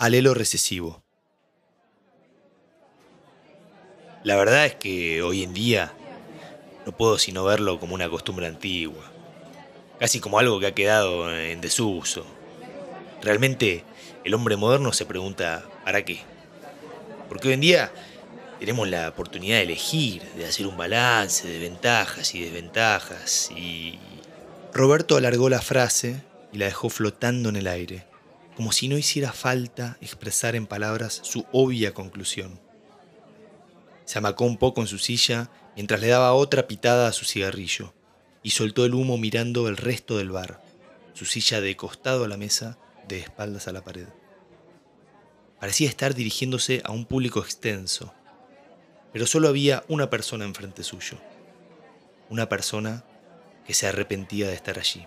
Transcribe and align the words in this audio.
Alelo 0.00 0.32
recesivo. 0.32 1.02
La 4.24 4.34
verdad 4.36 4.64
es 4.64 4.74
que 4.76 5.20
hoy 5.22 5.42
en 5.42 5.52
día 5.52 5.92
no 6.86 6.92
puedo 6.92 7.18
sino 7.18 7.44
verlo 7.44 7.78
como 7.78 7.96
una 7.96 8.08
costumbre 8.08 8.46
antigua, 8.46 9.04
casi 9.98 10.18
como 10.18 10.38
algo 10.38 10.58
que 10.58 10.68
ha 10.68 10.74
quedado 10.74 11.36
en 11.36 11.60
desuso. 11.60 12.24
Realmente 13.20 13.84
el 14.24 14.32
hombre 14.32 14.56
moderno 14.56 14.94
se 14.94 15.04
pregunta, 15.04 15.68
¿para 15.84 16.02
qué? 16.02 16.22
Porque 17.28 17.48
hoy 17.48 17.54
en 17.54 17.60
día 17.60 17.92
tenemos 18.58 18.88
la 18.88 19.06
oportunidad 19.06 19.58
de 19.58 19.64
elegir, 19.64 20.22
de 20.34 20.46
hacer 20.46 20.66
un 20.66 20.78
balance 20.78 21.46
de 21.46 21.58
ventajas 21.58 22.34
y 22.34 22.40
desventajas 22.40 23.50
y... 23.54 23.98
Roberto 24.72 25.18
alargó 25.18 25.50
la 25.50 25.60
frase 25.60 26.22
y 26.54 26.56
la 26.56 26.64
dejó 26.64 26.88
flotando 26.88 27.50
en 27.50 27.56
el 27.56 27.66
aire 27.66 28.09
como 28.60 28.72
si 28.72 28.88
no 28.88 28.98
hiciera 28.98 29.32
falta 29.32 29.96
expresar 30.02 30.54
en 30.54 30.66
palabras 30.66 31.18
su 31.22 31.46
obvia 31.50 31.94
conclusión. 31.94 32.60
Se 34.04 34.18
amacó 34.18 34.44
un 34.44 34.58
poco 34.58 34.82
en 34.82 34.86
su 34.86 34.98
silla 34.98 35.50
mientras 35.76 36.02
le 36.02 36.08
daba 36.08 36.34
otra 36.34 36.68
pitada 36.68 37.08
a 37.08 37.12
su 37.12 37.24
cigarrillo 37.24 37.94
y 38.42 38.50
soltó 38.50 38.84
el 38.84 38.92
humo 38.92 39.16
mirando 39.16 39.66
el 39.66 39.78
resto 39.78 40.18
del 40.18 40.28
bar, 40.28 40.62
su 41.14 41.24
silla 41.24 41.62
de 41.62 41.74
costado 41.74 42.24
a 42.24 42.28
la 42.28 42.36
mesa, 42.36 42.76
de 43.08 43.20
espaldas 43.20 43.66
a 43.66 43.72
la 43.72 43.82
pared. 43.82 44.08
Parecía 45.58 45.88
estar 45.88 46.14
dirigiéndose 46.14 46.82
a 46.84 46.92
un 46.92 47.06
público 47.06 47.40
extenso, 47.40 48.12
pero 49.10 49.26
solo 49.26 49.48
había 49.48 49.84
una 49.88 50.10
persona 50.10 50.44
enfrente 50.44 50.84
suyo, 50.84 51.16
una 52.28 52.50
persona 52.50 53.06
que 53.66 53.72
se 53.72 53.86
arrepentía 53.86 54.48
de 54.48 54.54
estar 54.54 54.78
allí. 54.78 55.06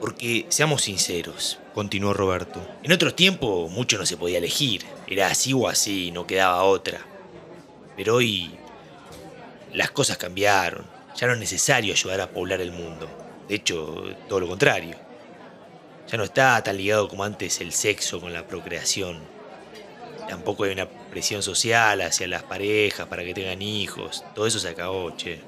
Porque, 0.00 0.46
seamos 0.48 0.82
sinceros, 0.82 1.58
continuó 1.74 2.14
Roberto, 2.14 2.60
en 2.82 2.92
otros 2.92 3.16
tiempos 3.16 3.70
mucho 3.70 3.98
no 3.98 4.06
se 4.06 4.16
podía 4.16 4.38
elegir, 4.38 4.84
era 5.08 5.26
así 5.26 5.52
o 5.52 5.68
así, 5.68 6.12
no 6.12 6.26
quedaba 6.26 6.62
otra. 6.62 7.00
Pero 7.96 8.16
hoy 8.16 8.50
las 9.72 9.90
cosas 9.90 10.16
cambiaron, 10.16 10.86
ya 11.16 11.26
no 11.26 11.32
es 11.32 11.38
necesario 11.40 11.92
ayudar 11.92 12.20
a 12.20 12.30
poblar 12.30 12.60
el 12.60 12.70
mundo, 12.70 13.08
de 13.48 13.56
hecho, 13.56 14.04
todo 14.28 14.40
lo 14.40 14.48
contrario. 14.48 14.96
Ya 16.06 16.16
no 16.16 16.24
está 16.24 16.62
tan 16.62 16.76
ligado 16.76 17.08
como 17.08 17.24
antes 17.24 17.60
el 17.60 17.72
sexo 17.72 18.20
con 18.20 18.32
la 18.32 18.46
procreación. 18.46 19.18
Tampoco 20.28 20.64
hay 20.64 20.72
una 20.72 20.88
presión 20.88 21.42
social 21.42 22.00
hacia 22.02 22.28
las 22.28 22.44
parejas 22.44 23.08
para 23.08 23.24
que 23.24 23.34
tengan 23.34 23.62
hijos, 23.62 24.24
todo 24.34 24.46
eso 24.46 24.58
se 24.58 24.68
acabó, 24.68 25.16
che. 25.16 25.40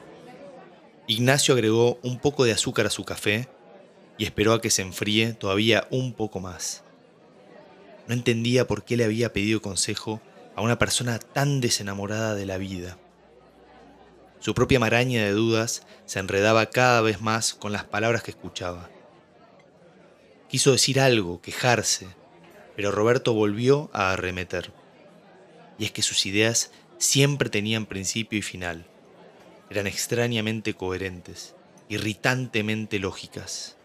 Ignacio 1.07 1.55
agregó 1.55 1.99
un 2.03 2.19
poco 2.19 2.45
de 2.45 2.53
azúcar 2.53 2.87
a 2.87 2.91
su 2.91 3.05
café 3.05 3.49
y 4.21 4.25
esperó 4.25 4.53
a 4.53 4.61
que 4.61 4.69
se 4.69 4.83
enfríe 4.83 5.33
todavía 5.33 5.89
un 5.91 6.13
poco 6.13 6.41
más. 6.41 6.83
No 8.07 8.13
entendía 8.13 8.67
por 8.67 8.85
qué 8.85 8.99
le 8.99 9.05
había 9.05 9.33
pedido 9.33 9.63
consejo 9.63 10.21
a 10.55 10.61
una 10.61 10.79
persona 10.79 11.19
tan 11.19 11.63
desenamorada 11.63 12.35
de 12.35 12.45
la 12.45 12.59
vida. 12.59 12.99
Su 14.39 14.53
propia 14.53 14.79
maraña 14.79 15.25
de 15.25 15.31
dudas 15.31 15.87
se 16.05 16.19
enredaba 16.19 16.67
cada 16.67 17.01
vez 17.01 17.23
más 17.23 17.55
con 17.55 17.73
las 17.73 17.85
palabras 17.85 18.23
que 18.23 18.33
escuchaba. 18.33 18.91
Quiso 20.51 20.73
decir 20.73 21.01
algo, 21.01 21.41
quejarse, 21.41 22.07
pero 22.77 22.91
Roberto 22.91 23.33
volvió 23.33 23.89
a 23.95 24.13
arremeter. 24.13 24.71
Y 25.79 25.87
es 25.87 25.93
que 25.93 26.03
sus 26.03 26.27
ideas 26.27 26.73
siempre 26.99 27.49
tenían 27.49 27.87
principio 27.87 28.39
y 28.39 28.43
final. 28.43 28.85
Eran 29.71 29.87
extrañamente 29.87 30.75
coherentes, 30.75 31.55
irritantemente 31.89 32.99
lógicas 32.99 33.79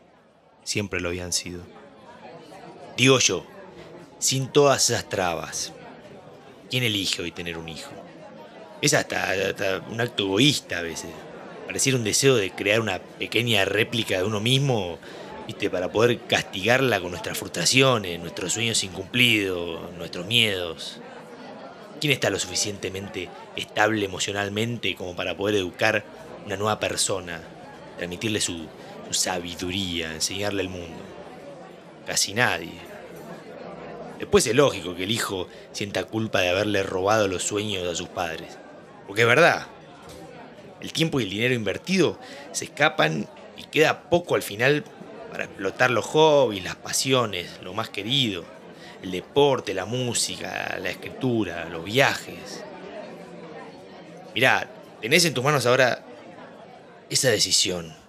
siempre 0.65 0.99
lo 0.99 1.07
habían 1.07 1.31
sido. 1.31 1.61
Digo 2.97 3.19
yo, 3.19 3.45
sin 4.19 4.47
todas 4.47 4.89
esas 4.89 5.07
trabas, 5.07 5.71
¿quién 6.69 6.83
elige 6.83 7.21
hoy 7.21 7.31
tener 7.31 7.57
un 7.57 7.69
hijo? 7.69 7.91
Es 8.81 8.93
hasta, 8.93 9.81
un 9.89 10.01
acto 10.01 10.23
egoísta 10.23 10.79
a 10.79 10.81
veces. 10.81 11.11
Pareciera 11.65 11.97
un 11.97 12.03
deseo 12.03 12.35
de 12.35 12.51
crear 12.51 12.81
una 12.81 12.99
pequeña 12.99 13.63
réplica 13.65 14.17
de 14.17 14.23
uno 14.23 14.39
mismo, 14.39 14.97
¿viste? 15.47 15.69
para 15.69 15.91
poder 15.91 16.19
castigarla 16.21 16.99
con 16.99 17.11
nuestras 17.11 17.37
frustraciones, 17.37 18.19
nuestros 18.19 18.53
sueños 18.53 18.83
incumplidos, 18.83 19.93
nuestros 19.97 20.25
miedos. 20.25 20.99
¿Quién 22.01 22.11
está 22.11 22.29
lo 22.29 22.39
suficientemente 22.39 23.29
estable 23.55 24.05
emocionalmente 24.05 24.95
como 24.95 25.15
para 25.15 25.37
poder 25.37 25.55
educar 25.55 26.03
una 26.45 26.57
nueva 26.57 26.79
persona, 26.79 27.41
transmitirle 27.97 28.41
su, 28.41 28.67
su 29.07 29.13
sabiduría, 29.13 30.13
enseñarle 30.13 30.61
al 30.61 30.69
mundo. 30.69 31.03
Casi 32.05 32.33
nadie. 32.33 32.79
Después 34.19 34.47
es 34.47 34.55
lógico 34.55 34.95
que 34.95 35.03
el 35.03 35.11
hijo 35.11 35.47
sienta 35.71 36.05
culpa 36.05 36.39
de 36.41 36.49
haberle 36.49 36.83
robado 36.83 37.27
los 37.27 37.43
sueños 37.43 37.87
a 37.87 37.95
sus 37.95 38.07
padres. 38.07 38.57
Porque 39.07 39.23
es 39.23 39.27
verdad. 39.27 39.67
El 40.81 40.93
tiempo 40.93 41.19
y 41.19 41.23
el 41.23 41.29
dinero 41.29 41.53
invertido 41.53 42.19
se 42.51 42.65
escapan 42.65 43.27
y 43.57 43.63
queda 43.63 44.09
poco 44.09 44.35
al 44.35 44.41
final 44.41 44.83
para 45.31 45.45
explotar 45.45 45.91
los 45.91 46.05
hobbies, 46.05 46.63
las 46.63 46.75
pasiones, 46.75 47.59
lo 47.61 47.73
más 47.73 47.89
querido. 47.89 48.45
El 49.03 49.11
deporte, 49.11 49.73
la 49.73 49.85
música, 49.85 50.77
la 50.81 50.89
escritura, 50.89 51.65
los 51.69 51.83
viajes. 51.83 52.63
Mirá, 54.33 54.69
tenés 55.01 55.25
en 55.25 55.33
tus 55.33 55.43
manos 55.43 55.65
ahora 55.65 56.03
esa 57.09 57.29
decisión 57.29 58.04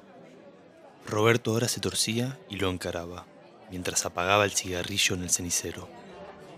Roberto 1.06 1.52
ahora 1.52 1.68
se 1.68 1.80
torcía 1.80 2.38
y 2.48 2.56
lo 2.56 2.68
encaraba, 2.70 3.26
mientras 3.70 4.04
apagaba 4.04 4.44
el 4.44 4.52
cigarrillo 4.52 5.14
en 5.14 5.22
el 5.22 5.30
cenicero. 5.30 5.88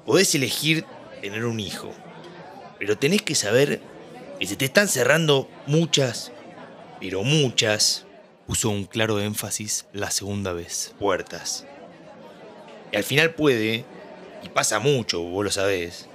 Podés 0.07 0.35
elegir 0.35 0.85
tener 1.21 1.45
un 1.45 1.61
hijo, 1.61 1.93
pero 2.79 2.97
tenés 2.97 3.23
que 3.23 3.35
saber 3.35 3.81
que 4.39 4.47
se 4.47 4.57
te 4.57 4.65
están 4.65 4.89
cerrando 4.89 5.49
muchas, 5.67 6.33
pero 7.01 7.23
muchas, 7.23 8.07
puso 8.47 8.71
un 8.71 8.87
claro 8.87 9.21
énfasis 9.21 9.87
la 9.93 10.11
segunda 10.11 10.53
vez, 10.53 10.95
puertas. 10.99 11.67
Y 12.91 12.97
al 12.97 13.05
final 13.05 13.35
puede, 13.35 13.85
y 14.43 14.49
pasa 14.49 14.79
mucho, 14.79 15.21
vos 15.21 15.45
lo 15.45 15.51
sabés, 15.51 16.09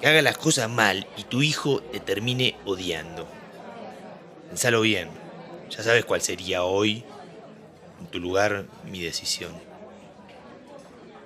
que 0.00 0.06
haga 0.06 0.22
las 0.22 0.38
cosas 0.38 0.70
mal 0.70 1.06
y 1.16 1.24
tu 1.24 1.42
hijo 1.42 1.82
te 1.82 2.00
termine 2.00 2.56
odiando. 2.64 3.28
Pensalo 4.48 4.80
bien, 4.80 5.10
ya 5.68 5.82
sabes 5.82 6.04
cuál 6.04 6.22
sería 6.22 6.64
hoy 6.64 7.04
en 8.00 8.06
tu 8.06 8.18
lugar, 8.18 8.66
mi 8.90 9.02
decisión. 9.02 9.52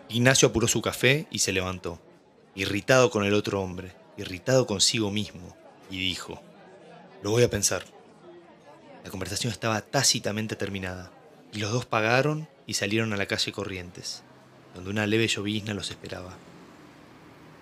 Ignacio 0.09 0.49
apuró 0.49 0.67
su 0.67 0.83
café 0.83 1.27
y 1.31 1.41
se 1.41 1.53
levantó, 1.53 2.01
irritado 2.55 3.11
con 3.11 3.25
el 3.25 3.35
otro 3.35 3.61
hombre, 3.61 3.93
irritado 4.17 4.67
consigo 4.67 5.11
mismo, 5.11 5.57
y 5.91 5.99
dijo, 5.99 6.43
lo 7.23 7.31
voy 7.31 7.43
a 7.43 7.51
pensar. 7.51 7.85
La 9.05 9.11
conversación 9.11 9.53
estaba 9.53 9.81
tácitamente 9.81 10.57
terminada, 10.57 11.11
y 11.53 11.59
los 11.59 11.73
dos 11.73 11.87
pagaron 11.87 12.49
y 12.67 12.75
salieron 12.75 13.13
a 13.13 13.17
la 13.17 13.27
calle 13.27 13.53
Corrientes, 13.53 14.23
donde 14.75 14.91
una 14.91 15.07
leve 15.07 15.29
llovizna 15.29 15.75
los 15.75 15.91
esperaba. 15.91 16.37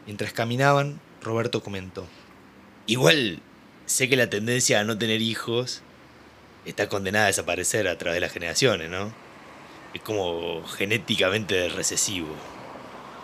Mientras 0.07 0.33
caminaban, 0.33 1.01
Roberto 1.23 1.63
comentó, 1.63 2.07
Igual 2.87 3.41
sé 3.85 4.09
que 4.09 4.17
la 4.17 4.31
tendencia 4.31 4.81
a 4.81 4.85
no 4.85 4.97
tener 4.97 5.21
hijos 5.21 5.83
está 6.71 6.89
condenada 6.89 7.25
a 7.25 7.29
desaparecer 7.29 7.89
a 7.89 7.99
través 7.99 8.17
de 8.17 8.21
las 8.21 8.33
generaciones, 8.33 8.91
¿no? 8.91 9.12
Es 9.95 10.03
como 10.03 10.67
genéticamente 10.67 11.69
recesivo. 11.69 12.29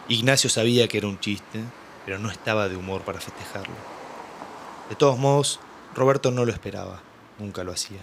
Ignacio 0.09 0.51
sabía 0.51 0.89
que 0.89 0.99
era 0.99 1.07
un 1.07 1.21
chiste, 1.21 1.61
pero 2.05 2.19
no 2.19 2.31
estaba 2.31 2.69
de 2.69 2.77
humor 2.77 3.03
para 3.03 3.21
festejarlo. 3.21 3.75
De 4.89 4.97
todos 4.97 5.19
modos, 5.19 5.61
Roberto 5.95 6.31
no 6.31 6.45
lo 6.45 6.53
esperaba, 6.53 7.03
nunca 7.39 7.65
lo 7.65 7.73
hacía. 7.73 8.01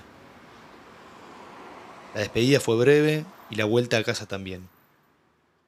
La 2.13 2.21
despedida 2.21 2.59
fue 2.59 2.75
breve 2.77 3.25
y 3.49 3.55
la 3.55 3.65
vuelta 3.65 3.97
a 3.97 4.03
casa 4.03 4.27
también. 4.27 4.69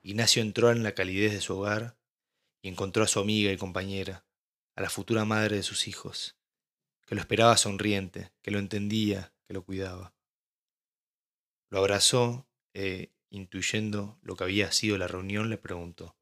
Ignacio 0.02 0.42
entró 0.42 0.72
en 0.72 0.84
la 0.84 0.94
calidez 0.94 1.32
de 1.34 1.42
su 1.42 1.58
hogar 1.58 1.96
y 2.62 2.70
encontró 2.70 3.04
a 3.04 3.08
su 3.08 3.20
amiga 3.20 3.52
y 3.52 3.58
compañera, 3.58 4.26
a 4.76 4.82
la 4.82 4.90
futura 4.90 5.26
madre 5.26 5.58
de 5.58 5.64
sus 5.64 5.88
hijos, 5.88 6.36
que 7.06 7.16
lo 7.16 7.22
esperaba 7.22 7.58
sonriente, 7.58 8.32
que 8.42 8.52
lo 8.52 8.60
entendía, 8.60 9.33
que 9.46 9.54
lo 9.54 9.64
cuidaba. 9.64 10.14
Lo 11.70 11.80
abrazó 11.80 12.48
e, 12.74 13.12
intuyendo 13.30 14.20
lo 14.22 14.36
que 14.36 14.44
había 14.44 14.72
sido 14.72 14.98
la 14.98 15.08
reunión, 15.08 15.50
le 15.50 15.58
preguntó, 15.58 16.16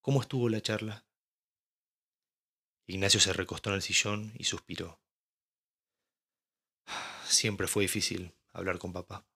¿Cómo 0.00 0.20
estuvo 0.22 0.48
la 0.48 0.60
charla? 0.60 1.04
Ignacio 2.86 3.20
se 3.20 3.32
recostó 3.32 3.70
en 3.70 3.76
el 3.76 3.82
sillón 3.82 4.32
y 4.36 4.44
suspiró. 4.44 5.00
Siempre 7.24 7.68
fue 7.68 7.82
difícil 7.82 8.34
hablar 8.52 8.78
con 8.78 8.92
papá. 8.92 9.26